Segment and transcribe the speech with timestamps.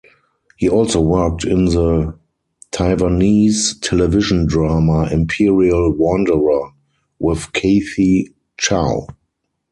[0.57, 2.17] He also worked in the
[2.71, 6.71] Taiwanese television drama "Imperial Wanderer"
[7.19, 9.05] with Kathy Chow.